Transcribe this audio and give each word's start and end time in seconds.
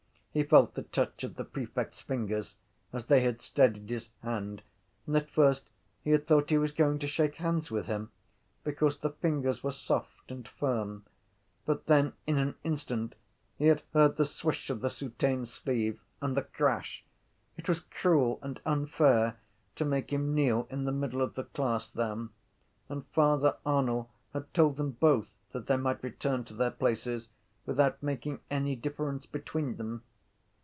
He 0.33 0.43
felt 0.43 0.75
the 0.75 0.83
touch 0.83 1.25
of 1.25 1.35
the 1.35 1.43
prefect’s 1.43 1.99
fingers 1.99 2.55
as 2.93 3.07
they 3.07 3.19
had 3.19 3.41
steadied 3.41 3.89
his 3.89 4.07
hand 4.23 4.61
and 5.05 5.17
at 5.17 5.29
first 5.29 5.69
he 6.05 6.11
had 6.11 6.25
thought 6.25 6.49
he 6.51 6.57
was 6.57 6.71
going 6.71 6.99
to 6.99 7.05
shake 7.07 7.35
hands 7.35 7.69
with 7.69 7.87
him 7.87 8.11
because 8.63 8.99
the 8.99 9.09
fingers 9.09 9.61
were 9.61 9.73
soft 9.73 10.31
and 10.31 10.47
firm: 10.47 11.03
but 11.65 11.87
then 11.87 12.13
in 12.25 12.37
an 12.37 12.55
instant 12.63 13.15
he 13.57 13.65
had 13.65 13.83
heard 13.91 14.15
the 14.15 14.23
swish 14.23 14.69
of 14.69 14.79
the 14.79 14.89
soutane 14.89 15.45
sleeve 15.45 15.99
and 16.21 16.37
the 16.37 16.43
crash. 16.43 17.03
It 17.57 17.67
was 17.67 17.81
cruel 17.81 18.39
and 18.41 18.61
unfair 18.65 19.35
to 19.75 19.83
make 19.83 20.13
him 20.13 20.33
kneel 20.33 20.65
in 20.71 20.85
the 20.85 20.93
middle 20.93 21.21
of 21.21 21.33
the 21.35 21.43
class 21.43 21.89
then: 21.89 22.29
and 22.87 23.05
Father 23.07 23.57
Arnall 23.65 24.09
had 24.31 24.53
told 24.53 24.77
them 24.77 24.91
both 24.91 25.39
that 25.51 25.67
they 25.67 25.75
might 25.75 26.01
return 26.01 26.45
to 26.45 26.53
their 26.53 26.71
places 26.71 27.27
without 27.65 28.01
making 28.01 28.39
any 28.49 28.77
difference 28.77 29.25
between 29.25 29.75
them. 29.75 30.03